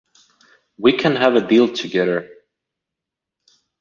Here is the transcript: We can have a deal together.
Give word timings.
We 0.79 0.93
can 0.97 1.15
have 1.17 1.35
a 1.35 1.47
deal 1.47 1.71
together. 1.71 2.27